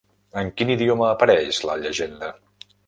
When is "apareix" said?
1.11-1.61